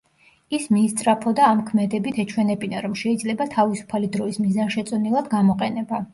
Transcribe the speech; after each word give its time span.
ის 0.57 0.63
მიისწრაფოდა 0.75 1.43
ამ 1.55 1.61
ქმედებით 1.67 2.17
ეჩვენებინა, 2.23 2.81
რომ 2.87 2.97
შეიძლება 3.03 3.49
თავისუფალი 3.53 4.11
დროის 4.17 4.43
მიზანშეწონილად 4.47 5.33
გამოყენება. 5.37 6.05